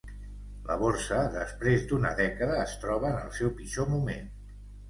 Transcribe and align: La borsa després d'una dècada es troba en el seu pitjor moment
La 0.69 0.77
borsa 0.83 1.19
després 1.35 1.85
d'una 1.91 2.15
dècada 2.21 2.57
es 2.65 2.75
troba 2.87 3.13
en 3.15 3.21
el 3.27 3.31
seu 3.41 3.55
pitjor 3.61 3.93
moment 3.97 4.29